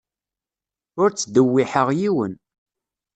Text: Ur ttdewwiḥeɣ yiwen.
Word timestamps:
Ur 1.01 1.09
ttdewwiḥeɣ 1.11 1.87
yiwen. 1.99 2.33